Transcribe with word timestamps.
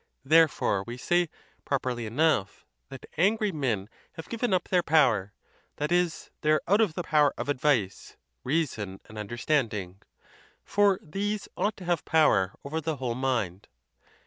Therefore 0.25 0.83
we 0.87 0.97
say, 0.97 1.29
properly 1.63 2.07
enough, 2.07 2.65
that 2.89 3.05
angry 3.19 3.51
men 3.51 3.87
have 4.13 4.27
given 4.27 4.51
up 4.51 4.67
their 4.69 4.81
power, 4.81 5.31
that 5.75 5.91
is, 5.91 6.31
they 6.41 6.49
are 6.49 6.61
out 6.67 6.81
of 6.81 6.95
the 6.95 7.03
power 7.03 7.35
of 7.37 7.49
advice, 7.49 8.17
reason, 8.43 8.99
and 9.05 9.19
understanding; 9.19 10.01
for 10.65 10.99
these 11.03 11.47
ought 11.55 11.77
to 11.77 11.85
have 11.85 12.03
power 12.03 12.55
over 12.65 12.81
the 12.81 12.95
whole 12.95 13.13
mind. 13.13 13.67